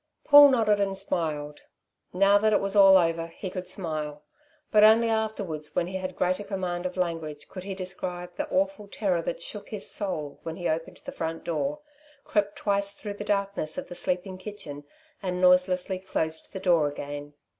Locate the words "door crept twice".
11.43-12.93